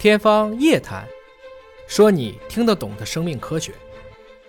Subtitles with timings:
[0.00, 1.04] 天方夜谭，
[1.86, 3.70] 说你听得懂的生命科学。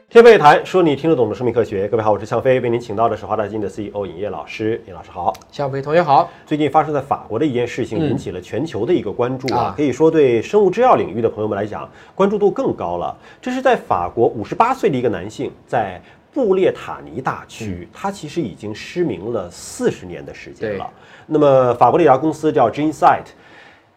[0.08, 1.90] 天方夜谭，说你听得懂的生命科学。
[1.90, 4.82] 各位好，我是向飞，为您请到的是华大基因的 CEO 尹烨老师。
[4.88, 6.32] 尹老师好，向飞同学好。
[6.46, 13.14] 最近发生在法国的一件事情，引起了全球的一个关注啊，啊可以说对生物制药领域的朋友们来讲，关注度更高了。
[13.42, 16.02] 这是在法国五十八岁的一个男性，在
[16.34, 20.90] 布列塔尼大区，他其实已经失明了四十年的时间了。
[21.28, 23.26] 那么法国的一家公司叫 GeneSight，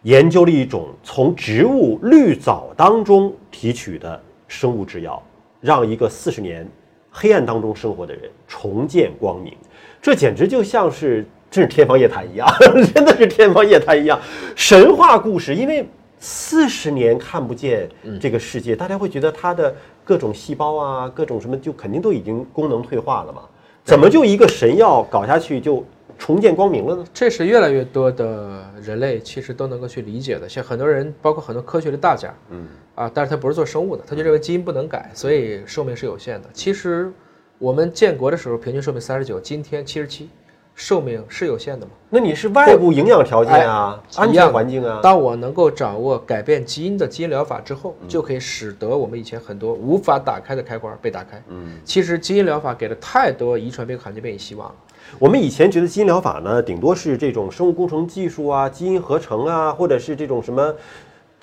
[0.04, 5.22] 研究了一种从植物绿藻当中提取的生物制药，
[5.60, 6.66] 让一个四十年
[7.10, 9.56] 黑暗当中生活的人重见光明。
[10.02, 12.46] 这简直就像是真是天方夜谭一样，
[12.94, 14.20] 真的是天方夜谭一样，
[14.54, 15.54] 神话故事。
[15.54, 15.88] 因为
[16.18, 17.88] 四十年看不见
[18.20, 23.40] 这个世界，大家会觉得它的各种细胞啊，各种什么就肯定都已经功能退化了嘛？
[23.82, 25.84] 怎么就一个神药搞下去就
[26.18, 27.04] 重见光明了呢？
[27.12, 36.48] 这是越来越多的人类其实都能够去理解的，像很多人，包括很多科学的大家，嗯，啊，但是他不是做生物的，他就认为基因不能改，所以寿命是有限的。
[36.52, 37.12] 其实
[37.58, 40.28] 我们建国的时候平均寿命三十九，今天七十七，
[40.74, 41.92] 寿命是有限的嘛？
[42.10, 51.42] 那你是外部营养条件啊，安全环境啊，当我能够掌握改变基因的基因疗法之后，就可以使得我们以前很多无法打开的开关被打开。
[51.48, 54.74] 嗯，其实基因疗法给了太多遗传病、罕见病以希望了。
[55.18, 60.74] 我们以前觉得基因疗法呢，顶多是这种生物工程技术啊、基因合成啊，或者是这种什么，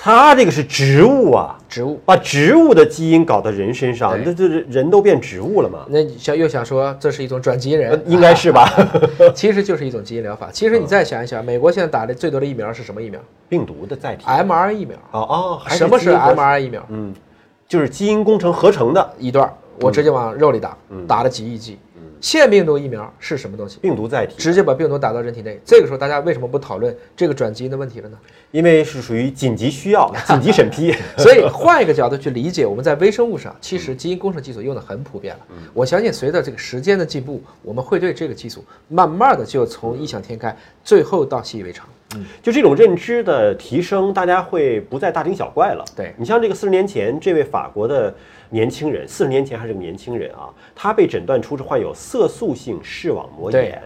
[0.04, 5.86] 它这个是植物啊，植物，把植物的基因搞到人身上，那这这人都变植物了嘛？
[5.90, 8.68] 那你想又想说这是一种转基因呃人，应该是吧？
[9.36, 10.50] 其实就是一种基因疗法。
[10.52, 14.26] 其实你再想一想，美国现在打的最多的疫苗是什么疫苗病毒的载体。
[14.26, 14.98] ？mRNA 疫苗。
[15.12, 16.86] 哦哦，还什么是基因合成 mRNA 疫苗？
[16.90, 17.14] 嗯，
[17.68, 19.48] 就是基因工程合成的一段
[19.80, 20.76] 我直接往肉里打，
[21.08, 21.78] 打了几亿剂。
[22.22, 23.80] 腺病毒疫苗是什么东西？
[23.82, 25.60] 病毒载体，直接把病毒打到人体内。
[25.66, 28.18] 这个时候大家为什么不讨论这个转基因的问题了呢？
[28.52, 30.94] 因为是属于紧急需要、 紧急审批。
[31.18, 35.48] 所以换一个角度去理解，我们在微生物上，其实基因工程技术用的很普遍了。
[35.74, 41.88] 我相信随着这个时间的进步，我们会对这个技术慢慢的就从异想天开，最后到习以为常。
[42.42, 45.84] 就这种认知的提升，大家会不再大惊小怪了。
[45.96, 46.14] 对。
[46.18, 48.14] 你像这个四十年前，这位法国的
[48.50, 53.66] 年轻人，四十年前还是个年轻人啊，他被诊断出是患有色素性视网膜对。
[53.66, 53.82] 炎，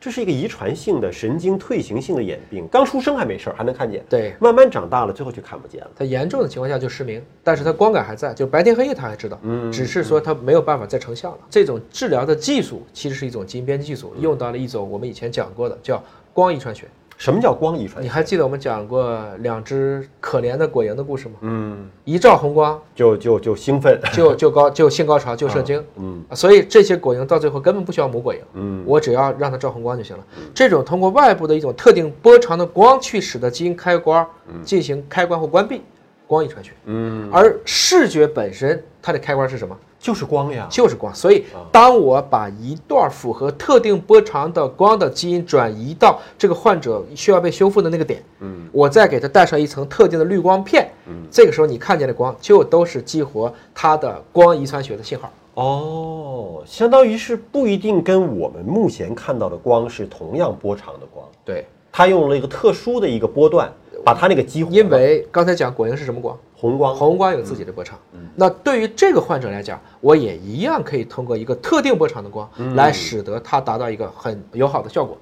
[0.00, 4.34] 这是一个遗传性的神经退行性的眼病，刚出生还没事儿，还能看见，对。
[4.38, 5.90] 慢慢长大了，最后就看不见了。
[5.96, 9.72] 他严重的情况下就失明，但是他光感还在，就白天黑夜他还知道，嗯。
[9.72, 11.38] 只是说他没有办法再成像了。
[11.48, 16.02] 这种治疗的技术其实是一种基因编辑技术，用到了一种我们以前讲过的叫
[16.34, 16.86] 光遗传学。
[17.22, 18.08] 什么叫光遗传你？
[18.08, 21.34] 还记得我们讲过两只可怜的果蝇的故事吗？
[21.42, 30.24] 嗯，一照红光就就就兴奋，就就高就性高潮就射精，嗯啊，所以这些果蝇到最后根本不需要母果蝇，嗯，我只要让它照红光就行了。
[30.52, 34.26] 这种通过外部的一种特定波长的光去使得基因开关
[34.64, 35.80] 进行开关或关闭，
[36.26, 36.72] 光遗传学。
[36.86, 39.78] 嗯，而视觉本身它的开关是什么？
[40.02, 40.66] 就是光呀。
[40.68, 41.14] 就是光。
[41.14, 55.30] 所以，当我把一段符合特定波长的光的基因转移到这个患者需要被修复的那个点，嗯，我再给它带上一层特定的滤光片，嗯，这个时候你看见的光就都是激活它的光遗传学的信号。
[55.54, 63.70] 哦，相当于是不一定跟我们目前看到的光是同样波长的光，对，它用了一个特殊的一个波段，
[64.02, 64.70] 把它那个激活。
[64.70, 66.36] 因为刚才讲果蝇是什么光？
[66.62, 67.98] 红光，红光有自己的波长。
[68.36, 75.18] 那对于这个患者来讲，我也一样可以通过一个特定波长的光来使得它达到一个很友好的效果。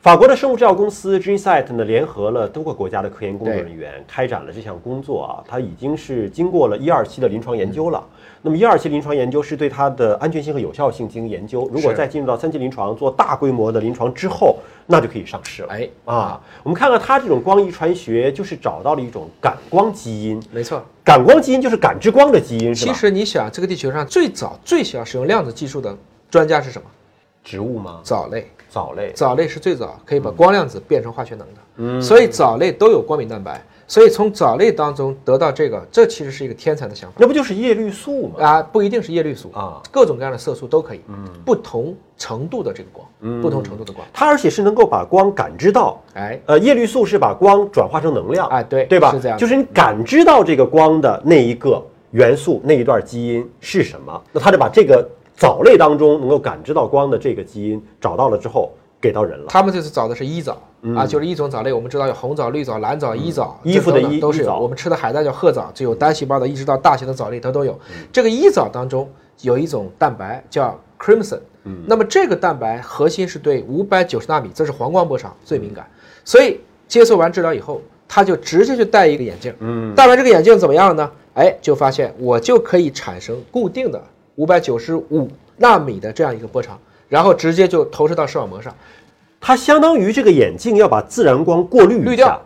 [0.00, 5.44] 法国的生物制药公司 GeneSight 呢，联合了多个国家的科研工作人员，开展了这项工作啊。
[5.46, 8.04] 它已经是经过了一二期的临床研究了。
[8.46, 11.66] 那么一二期临床研究是对它的安全性和有效性进行研究。
[11.72, 15.68] 如果是再进入到三期临床做大规模的临床之后，那就可以上市了。
[15.70, 20.42] 哎，啊，我们看看它这种光遗传学，就是找到了一种感光基因。
[20.52, 20.84] 没错。
[21.02, 22.92] 感光基因就是感知光的基因，是其？
[22.92, 25.96] 实你想，这个地球上最早最喜欢使用量子技术的
[26.30, 26.86] 专家是什么？
[27.42, 28.00] 植物吗？
[28.02, 28.46] 藻类。
[28.74, 29.12] 藻类。
[29.14, 37.16] 藻类是最早可以把光量子变成化学能的，嗯，所以藻类都有光敏蛋白，所以从藻类当中得到这个，这其实是一个天才的想法。
[37.20, 38.44] 那不就是叶绿素吗？
[38.44, 46.02] 啊，不一定是叶绿素啊，各种各样的色素都可以，嗯，不同程度的这个光，不同程度的光，它而且是能够把光感知到。
[46.14, 49.12] 哎，呃，叶绿素是把光转化成能量，哎对对吧？
[49.12, 51.80] 是这样就是你感知到这个光的那一个
[52.10, 59.46] 元素那一段基因是什么，那它就把这个藻类当中能够感知到光的这个基因找到了之后，给到人了。
[59.48, 60.56] 他们这次找的是一藻
[60.96, 64.58] 啊，就是一种藻类，我们知道有红藻、绿藻、蓝藻、衣藻，衣服的衣都是有。
[64.58, 67.78] 我们吃的海带叫褐藻，就有单细胞的，一直到大型的藻类它都有。
[68.12, 69.10] 这个一藻当中
[69.42, 71.40] 有一种蛋白叫 crimson，
[71.86, 75.86] 那么这个蛋白核心是对五百九十纳米，这是黄光波长最敏感，
[76.24, 77.80] 所以接受完治疗以后。
[78.06, 81.10] 他就直接就戴一个眼镜，嗯，戴完这个眼镜怎么样呢？
[81.32, 84.00] 哎，就发现我就可以产生固定的
[84.36, 86.78] 五百九十五纳米的这样一个波长，
[87.08, 88.74] 然后直接就投射到视网膜上。
[89.40, 92.40] 它相当于这个眼镜要把自然光过滤滤掉，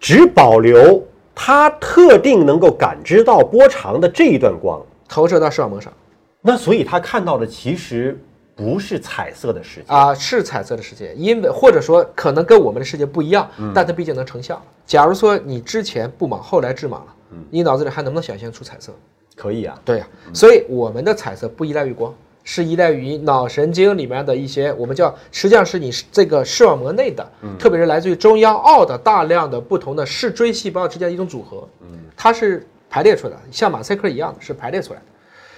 [0.00, 1.02] 只保留
[1.34, 5.92] 它特定能够感知到波长的这一段光，投射到视网膜上。
[6.40, 8.18] 那所以他看到的其实。
[8.56, 14.62] 不是彩色的世界啊，是彩色的世界，因为或者说可能跟我们的世界不一样，但它毕竟能成像。
[14.86, 17.06] 假如说你之前不盲，后来致盲了，
[17.50, 18.92] 你脑子里还能不能想象出彩色？
[19.36, 20.06] 可以啊，对呀。
[20.32, 22.14] 所以我们的彩色不依赖于光，
[22.44, 27.26] 是依赖于脑神经里面的一些我们叫，实际上是你这个视网膜内的，
[27.58, 31.68] 特别是来自于中央凹的大量的不同的视锥细胞之间的一种组合，
[32.16, 35.06] 它是排列出来的，像马赛克一样的，是排列出来的。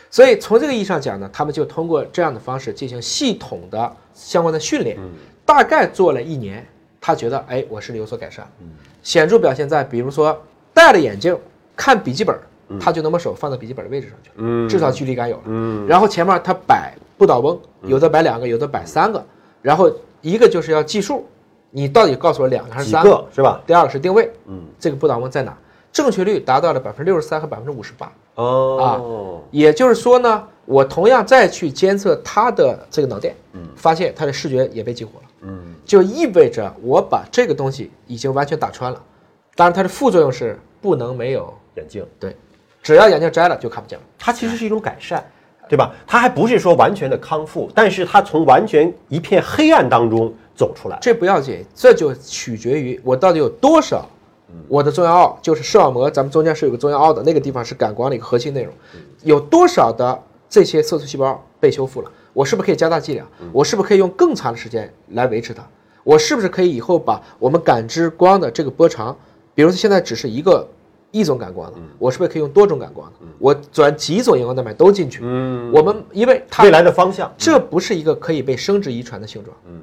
[0.09, 4.97] 所以从这个意义上讲呢，他们就通过这样的方式进行系统的相关的训练，
[5.45, 6.65] 大概做了一年，
[7.01, 8.47] 他觉得哎，我视力有所改善，
[9.03, 10.41] 显著表现在比如说
[10.73, 11.37] 戴了眼镜
[11.75, 12.39] 看笔记本，
[12.81, 15.87] 他就能把手放到笔记本的位置上去，至少距离感有了。
[15.87, 19.25] 然后前面他摆不倒翁，有的摆两个，有的摆三个，
[19.63, 19.91] 然后
[20.21, 21.25] 一个就是要计数，
[21.71, 23.61] 你到底告诉我两个还是三个是吧？
[23.67, 25.57] 第二个是定位，嗯，这个不倒翁在哪？
[25.93, 28.13] 正确率达到了百分之六十三和百分之五十八。
[28.35, 28.87] 哦，啊，
[29.51, 39.03] 也就是说呢，我同样再去监测他的这个脑电，嗯，发现他的视觉也被激活了，嗯，就意味着我把这个东西已经完全打穿了。
[39.55, 42.37] 当然，它的副作用是不能没有眼镜，对，
[42.87, 44.05] 只要眼镜摘了就看不见了。
[44.17, 45.29] 它其实是一种改善，
[45.69, 45.93] 对吧？
[46.07, 54.09] 它还不是说完全的康复，但是它从完全一片黑暗当中走出来，这不要紧，这就取决于我到底有多少。
[54.69, 58.73] 我的中央凹就是视网膜，咱们中间是有个中央凹的那个地方是感光的一个核心内容，
[59.25, 60.17] 有多少的
[60.49, 62.11] 这些色素细胞被修复了？
[62.33, 63.27] 我是不是可以加大剂量？
[63.53, 65.67] 我是不是可以用更长的时间来维持它？
[66.05, 69.17] 我是不是可以以后把我们感知光的这个波长，
[69.57, 70.65] 比如说现在只是一个
[71.11, 73.15] 一种感光的，我是不是可以用多种感光的？
[73.39, 75.21] 我转几种荧光蛋白都进去？
[75.23, 79.57] 嗯，我们因为它未来的方向，这不是一个可以被生殖遗传的性状。
[79.67, 79.81] 嗯。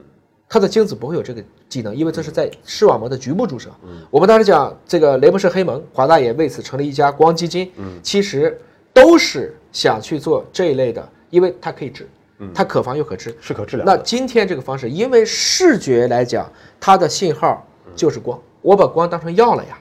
[0.49, 3.71] 它的精子不会有这个技能，因为这是在视网膜的局部注射。
[4.11, 7.71] 我们当时讲这个雷博士黑盟，华大也为此成立一家光基金。
[8.03, 8.55] 其实
[8.93, 12.07] 都是想去做这一类的，因为它可以治，
[12.53, 13.85] 它可防又可治，是可治疗。
[13.85, 16.47] 那今天这个方式，因为视觉来讲，
[16.79, 17.65] 它的信号
[17.95, 19.79] 就是光，我把光当成药了呀。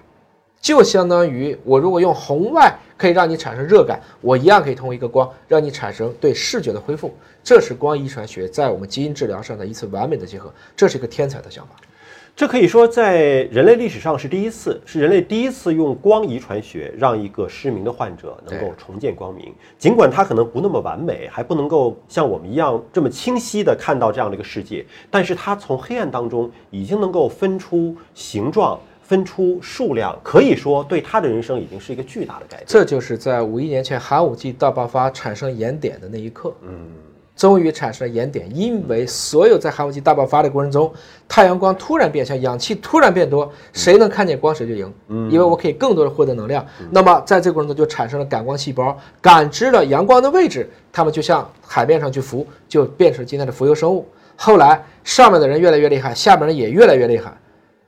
[0.63, 7.13] 就相当于我如果用红外可以让你产生热感，我一样可以通过一个光让你产生对视觉的恢复。
[7.43, 11.75] 这是光遗传学在我们基因治疗上的一次完美的结合，这是一个天才的想法。
[12.35, 19.53] 这可以说在人类历史上是第一次，是人类第一次用光遗传学让一个失明的患者能够重见光明。
[19.77, 28.79] 尽管他可能不那么完美，还不能够像我们一样这么清晰的看到这样的一个世界，但是他从黑暗当中已经能够分出形状。
[29.03, 32.65] 分出数量，可以说对他的人生已经是一个巨大的改变。
[32.67, 36.89] 这就是在五亿年前寒武纪大爆发产生盐点的那一刻，嗯，
[37.37, 38.49] 终于产生了盐点。
[38.57, 40.93] 因为所有在寒武纪大爆发的过程中，
[41.29, 46.65] 太阳光突然变强，氧气突然变多，谁能看见光谁就赢，嗯，因为我可以更多的获得能量。
[46.91, 54.07] 那么在这个过程中就产生了感光细胞，感知了阳光的位置，它们就向海面上去浮，就变成今天的浮游生物。
[54.37, 57.33] 后来上面的人越来越厉害，下面人也越来越厉害。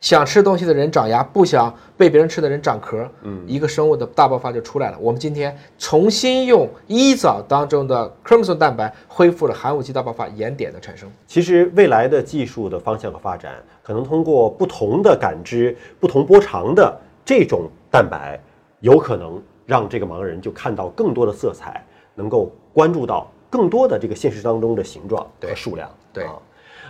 [0.05, 3.09] 想吃东西的人长牙，不想被别人吃的人长壳。
[3.23, 4.99] 嗯，一个生物的大爆发就出来了。
[5.01, 11.11] 我们今天重新用一藻当中的 chromosome 蛋白恢复了寒武纪大爆发盐点的产生。
[11.27, 18.39] 其实未来的技术的方向和发展，可能通过不同的感知、不同波长的这种蛋白，
[18.81, 21.83] 有可能让这个盲人就看到更多的色彩，
[22.15, 25.89] 能够关注到更多的这个现实当中的形状和数量。
[26.13, 26.27] 对，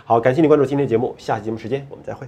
[0.03, 2.27] 好，感谢你关注今天节目，下期节目时间我们再会。